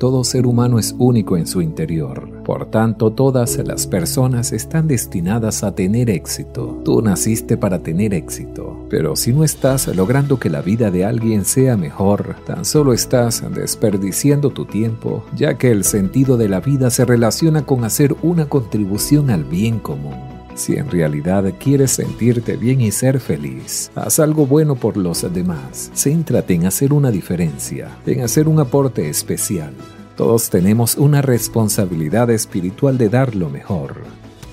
[0.00, 2.42] Todo ser humano es único en su interior.
[2.42, 6.80] Por tanto, todas las personas están destinadas a tener éxito.
[6.86, 8.86] Tú naciste para tener éxito.
[8.88, 13.44] Pero si no estás logrando que la vida de alguien sea mejor, tan solo estás
[13.54, 18.48] desperdiciando tu tiempo, ya que el sentido de la vida se relaciona con hacer una
[18.48, 20.29] contribución al bien común.
[20.60, 25.90] Si en realidad quieres sentirte bien y ser feliz, haz algo bueno por los demás.
[25.94, 29.72] Céntrate en hacer una diferencia, en hacer un aporte especial.
[30.18, 34.02] Todos tenemos una responsabilidad espiritual de dar lo mejor.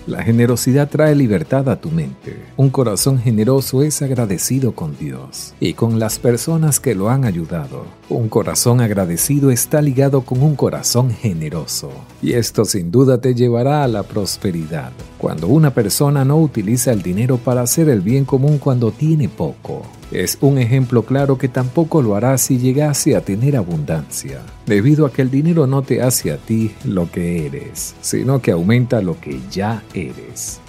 [0.08, 2.42] La generosidad trae libertad a tu mente.
[2.56, 7.84] Un corazón generoso es agradecido con Dios y con las personas que lo han ayudado.
[8.08, 13.84] Un corazón agradecido está ligado con un corazón generoso y esto sin duda te llevará
[13.84, 14.94] a la prosperidad.
[15.18, 19.82] Cuando una persona no utiliza el dinero para hacer el bien común cuando tiene poco,
[20.12, 25.12] es un ejemplo claro que tampoco lo hará si llegase a tener abundancia, debido a
[25.12, 29.20] que el dinero no te hace a ti lo que eres, sino que aumenta lo
[29.20, 30.62] que ya eres.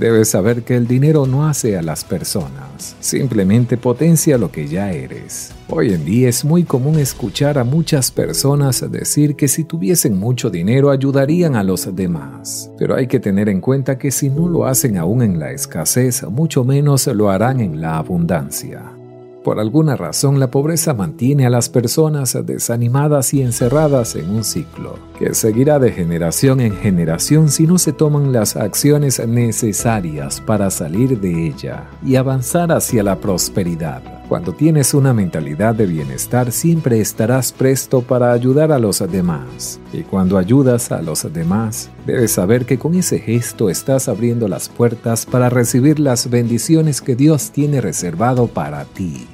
[0.00, 4.92] Debes saber que el dinero no hace a las personas, simplemente potencia lo que ya
[4.92, 5.52] eres.
[5.68, 10.48] Hoy en día es muy común escuchar a muchas personas decir que si tuviesen mucho
[10.48, 14.64] dinero ayudarían a los demás, pero hay que tener en cuenta que si no lo
[14.64, 18.99] hacen aún en la escasez, mucho menos lo harán en la abundancia.
[19.42, 24.98] Por alguna razón la pobreza mantiene a las personas desanimadas y encerradas en un ciclo,
[25.18, 31.18] que seguirá de generación en generación si no se toman las acciones necesarias para salir
[31.20, 34.19] de ella y avanzar hacia la prosperidad.
[34.30, 39.80] Cuando tienes una mentalidad de bienestar siempre estarás presto para ayudar a los demás.
[39.92, 44.68] Y cuando ayudas a los demás, debes saber que con ese gesto estás abriendo las
[44.68, 49.26] puertas para recibir las bendiciones que Dios tiene reservado para ti.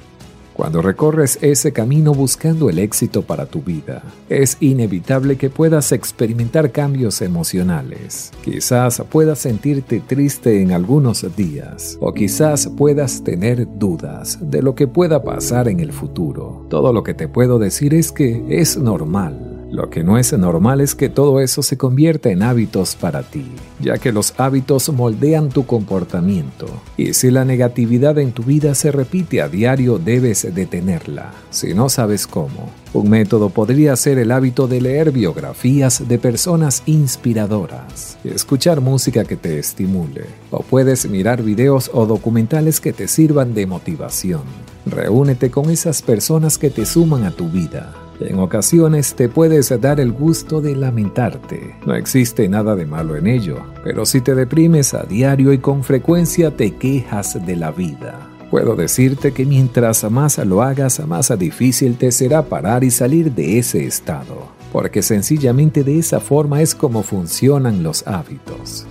[0.57, 6.71] Cuando recorres ese camino buscando el éxito para tu vida, es inevitable que puedas experimentar
[6.71, 8.31] cambios emocionales.
[8.43, 14.87] Quizás puedas sentirte triste en algunos días, o quizás puedas tener dudas de lo que
[14.87, 16.65] pueda pasar en el futuro.
[16.71, 19.56] Todo lo que te puedo decir es que es normal.
[19.69, 23.45] Lo que no es normal es que todo eso se convierta en hábitos para ti,
[23.81, 26.67] ya que los hábitos moldean tu comportamiento.
[26.95, 31.33] Y si la negatividad en tu vida se repite a diario, debes detenerla.
[31.49, 36.83] Si no sabes cómo, un método podría ser el hábito de leer biografías de personas
[36.85, 43.53] inspiradoras, escuchar música que te estimule, o puedes mirar videos o documentales que te sirvan
[43.53, 44.43] de motivación.
[44.85, 49.99] Reúnete con esas personas que te suman a tu vida en ocasiones te puedes dar
[49.99, 51.75] el gusto de lamentarte.
[51.85, 55.83] No existe nada de malo en ello, pero si te deprimes a diario y con
[55.83, 58.29] frecuencia te quejas de la vida.
[58.49, 63.59] Puedo decirte que mientras más lo hagas, más difícil te será parar y salir de
[63.59, 68.87] ese estado, porque sencillamente de esa forma es como funcionan los hábitos.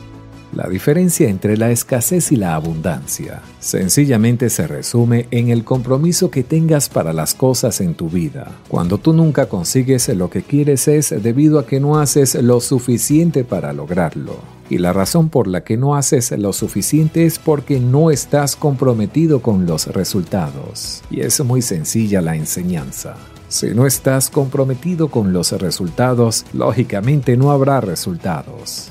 [0.56, 6.44] La diferencia entre la escasez y la abundancia sencillamente se resume en el compromiso que
[6.44, 8.53] tengas para las cosas en tu vida.
[8.69, 13.44] Cuando tú nunca consigues lo que quieres es debido a que no haces lo suficiente
[13.44, 14.38] para lograrlo.
[14.70, 19.43] Y la razón por la que no haces lo suficiente es porque no estás comprometido
[19.43, 21.03] con los resultados.
[21.11, 23.17] Y es muy sencilla la enseñanza.
[23.49, 28.91] Si no estás comprometido con los resultados, lógicamente no habrá resultados.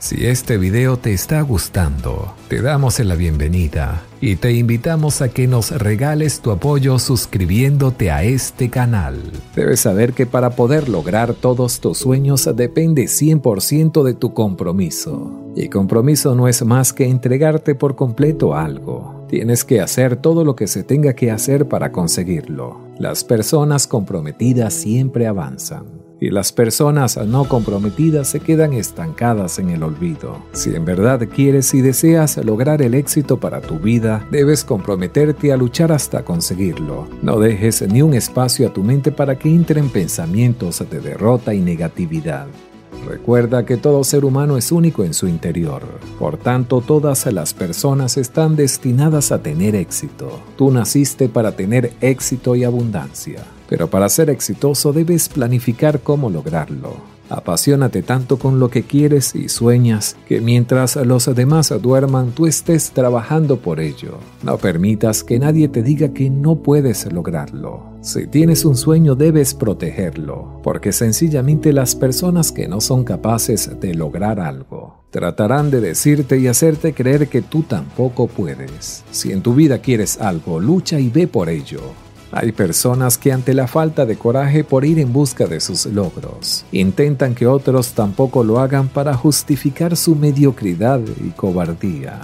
[0.00, 5.48] Si este video te está gustando, te damos la bienvenida y te invitamos a que
[5.48, 9.20] nos regales tu apoyo suscribiéndote a este canal.
[9.56, 15.52] Debes saber que para poder lograr todos tus sueños depende 100% de tu compromiso.
[15.56, 19.26] Y compromiso no es más que entregarte por completo a algo.
[19.28, 22.78] Tienes que hacer todo lo que se tenga que hacer para conseguirlo.
[23.00, 29.82] Las personas comprometidas siempre avanzan y las personas no comprometidas se quedan estancadas en el
[29.82, 30.38] olvido.
[30.52, 35.56] Si en verdad quieres y deseas lograr el éxito para tu vida, debes comprometerte a
[35.56, 37.06] luchar hasta conseguirlo.
[37.22, 41.60] No dejes ni un espacio a tu mente para que entren pensamientos de derrota y
[41.60, 42.46] negatividad.
[43.06, 45.82] Recuerda que todo ser humano es único en su interior.
[46.18, 50.40] Por tanto, todas las personas están destinadas a tener éxito.
[50.56, 53.44] Tú naciste para tener éxito y abundancia.
[53.68, 57.18] Pero para ser exitoso debes planificar cómo lograrlo.
[57.30, 62.90] Apasionate tanto con lo que quieres y sueñas que mientras los demás duerman tú estés
[62.92, 64.18] trabajando por ello.
[64.42, 67.82] No permitas que nadie te diga que no puedes lograrlo.
[68.00, 73.94] Si tienes un sueño debes protegerlo, porque sencillamente las personas que no son capaces de
[73.94, 79.04] lograr algo tratarán de decirte y hacerte creer que tú tampoco puedes.
[79.10, 81.80] Si en tu vida quieres algo, lucha y ve por ello.
[82.30, 86.64] Hay personas que ante la falta de coraje por ir en busca de sus logros,
[86.72, 92.20] intentan que otros tampoco lo hagan para justificar su mediocridad y cobardía.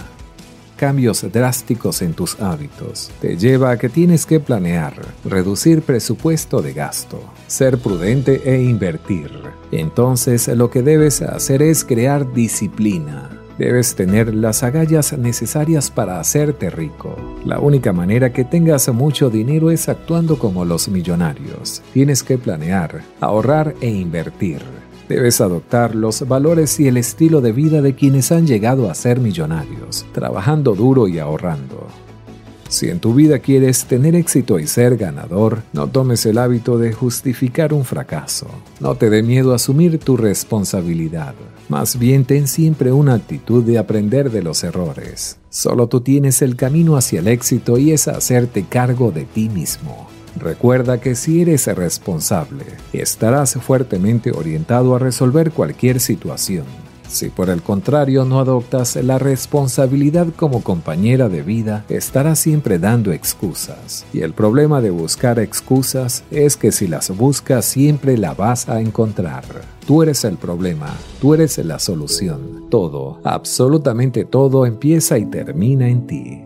[0.77, 4.93] Cambios drásticos en tus hábitos te lleva a que tienes que planear,
[5.23, 9.31] reducir presupuesto de gasto, ser prudente e invertir.
[9.71, 16.69] Entonces lo que debes hacer es crear disciplina Debes tener las agallas necesarias para hacerte
[16.69, 17.15] rico.
[17.45, 21.81] La única manera que tengas mucho dinero es actuando como los millonarios.
[21.93, 24.59] Tienes que planear, ahorrar e invertir.
[25.07, 29.21] Debes adoptar los valores y el estilo de vida de quienes han llegado a ser
[29.21, 31.87] millonarios, trabajando duro y ahorrando.
[32.67, 36.93] Si en tu vida quieres tener éxito y ser ganador, no tomes el hábito de
[36.93, 38.47] justificar un fracaso.
[38.79, 41.35] No te dé miedo asumir tu responsabilidad.
[41.69, 45.37] Más bien ten siempre una actitud de aprender de los errores.
[45.49, 50.07] Solo tú tienes el camino hacia el éxito y es hacerte cargo de ti mismo.
[50.37, 56.65] Recuerda que si eres responsable, estarás fuertemente orientado a resolver cualquier situación.
[57.07, 63.11] Si por el contrario no adoptas la responsabilidad como compañera de vida, estarás siempre dando
[63.11, 64.05] excusas.
[64.13, 68.81] Y el problema de buscar excusas es que si las buscas siempre la vas a
[68.81, 69.43] encontrar.
[69.85, 72.65] Tú eres el problema, tú eres la solución.
[72.69, 76.44] Todo, absolutamente todo empieza y termina en ti.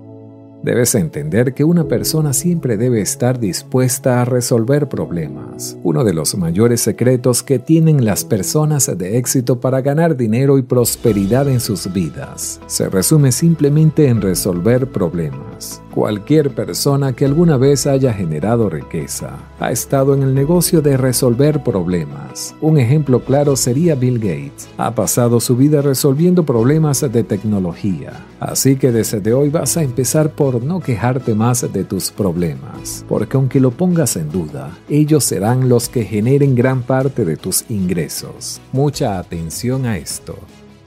[0.62, 5.78] Debes entender que una persona siempre debe estar dispuesta a resolver problemas.
[5.84, 10.64] Uno de los mayores secretos que tienen las personas de éxito para ganar dinero y
[10.64, 15.82] prosperidad en sus vidas se resume simplemente en resolver problemas.
[15.94, 21.64] Cualquier persona que alguna vez haya generado riqueza ha estado en el negocio de resolver
[21.64, 22.54] problemas.
[22.62, 24.68] Un ejemplo claro sería Bill Gates.
[24.78, 28.26] Ha pasado su vida resolviendo problemas de tecnología.
[28.40, 33.38] Así que desde hoy vas a empezar por no quejarte más de tus problemas, porque
[33.38, 38.60] aunque lo pongas en duda, ellos serán los que generen gran parte de tus ingresos.
[38.72, 40.36] Mucha atención a esto.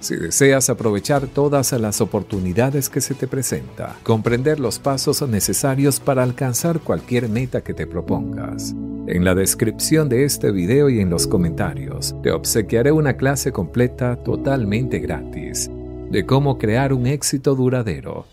[0.01, 6.25] Si deseas aprovechar todas las oportunidades que se te presenta, comprender los pasos necesarios para
[6.25, 8.75] alcanzar cualquier meta que te propongas,
[9.07, 14.17] en la descripción de este video y en los comentarios te obsequiaré una clase completa
[14.17, 15.71] totalmente gratis
[16.13, 18.27] de cómo crear un éxito duradero,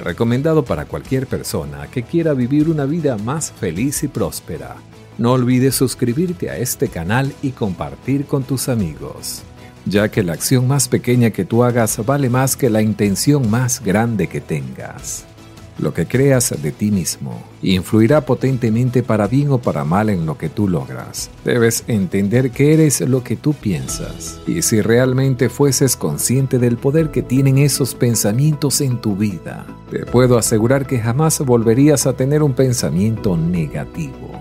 [0.00, 4.76] recomendado para cualquier persona que quiera vivir una vida más feliz y próspera.
[5.18, 9.42] No olvides suscribirte a este canal y compartir con tus amigos
[9.88, 13.82] ya que la acción más pequeña que tú hagas vale más que la intención más
[13.82, 15.27] grande que tengas.
[15.78, 20.36] Lo que creas de ti mismo influirá potentemente para bien o para mal en lo
[20.36, 21.30] que tú logras.
[21.44, 24.40] Debes entender que eres lo que tú piensas.
[24.46, 30.04] Y si realmente fueses consciente del poder que tienen esos pensamientos en tu vida, te
[30.04, 34.37] puedo asegurar que jamás volverías a tener un pensamiento negativo.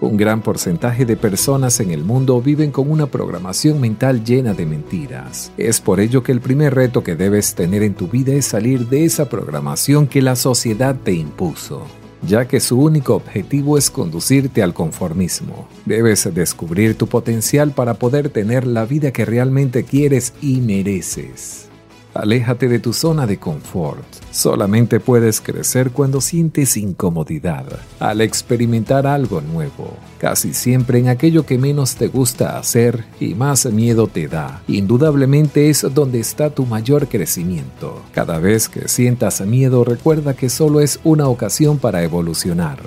[0.00, 4.64] Un gran porcentaje de personas en el mundo viven con una programación mental llena de
[4.64, 5.52] mentiras.
[5.58, 8.88] Es por ello que el primer reto que debes tener en tu vida es salir
[8.88, 11.84] de esa programación que la sociedad te impuso
[12.22, 15.66] ya que su único objetivo es conducirte al conformismo.
[15.86, 21.69] Debes descubrir tu potencial para poder tener la vida que realmente quieres y mereces.
[22.14, 24.04] Aléjate de tu zona de confort.
[24.32, 27.64] Solamente puedes crecer cuando sientes incomodidad,
[28.00, 33.66] al experimentar algo nuevo, casi siempre en aquello que menos te gusta hacer y más
[33.66, 34.62] miedo te da.
[34.66, 38.02] Indudablemente es donde está tu mayor crecimiento.
[38.12, 42.78] Cada vez que sientas miedo recuerda que solo es una ocasión para evolucionar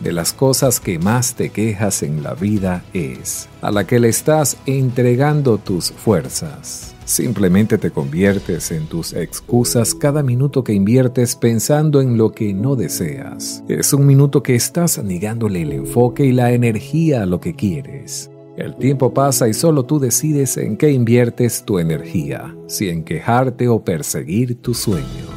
[0.00, 4.08] de las cosas que más te quejas en la vida es a la que le
[4.08, 6.94] estás entregando tus fuerzas.
[7.08, 12.76] Simplemente te conviertes en tus excusas cada minuto que inviertes pensando en lo que no
[12.76, 13.64] deseas.
[13.66, 18.30] Es un minuto que estás negándole el enfoque y la energía a lo que quieres.
[18.58, 23.68] El tiempo pasa y solo tú decides en qué inviertes tu energía, si en quejarte
[23.68, 25.27] o perseguir tus sueños.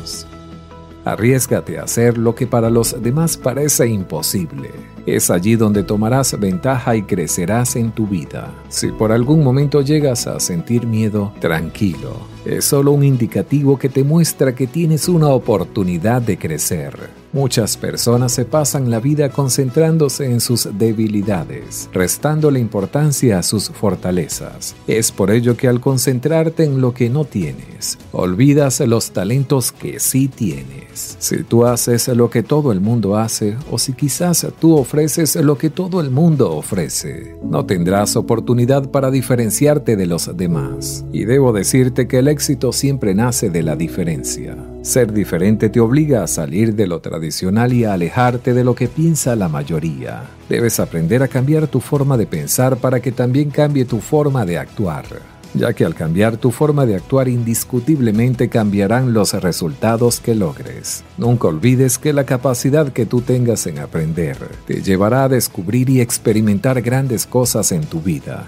[1.06, 4.70] Arriesgate a hacer lo que para los demás parece imposible.
[5.06, 8.52] Es allí donde tomarás ventaja y crecerás en tu vida.
[8.70, 12.18] Si por algún momento llegas a sentir miedo, tranquilo.
[12.46, 17.10] Es solo un indicativo que te muestra que tienes una oportunidad de crecer.
[17.34, 23.70] Muchas personas se pasan la vida concentrándose en sus debilidades, restando la importancia a sus
[23.70, 24.76] fortalezas.
[24.86, 30.00] Es por ello que al concentrarte en lo que no tienes, olvidas los talentos que
[30.00, 30.91] sí tienes.
[30.94, 35.58] Si tú haces lo que todo el mundo hace, o si quizás tú ofreces lo
[35.58, 41.06] que todo el mundo ofrece, no tendrás oportunidad para diferenciarte de los demás.
[41.12, 44.58] Y debo decirte que el éxito siempre nace de la diferencia.
[44.82, 48.88] Ser diferente te obliga a salir de lo tradicional y a alejarte de lo que
[48.88, 50.24] piensa la mayoría.
[50.50, 54.58] Debes aprender a cambiar tu forma de pensar para que también cambie tu forma de
[54.58, 55.06] actuar,
[55.54, 61.04] ya que al cambiar tu forma de actuar indiscutiblemente cambiarán los resultados que logres.
[61.18, 66.02] Nunca olvides que la capacidad que tú tengas en aprender te llevará a descubrir y
[66.02, 68.48] experimentar grandes cosas en tu vida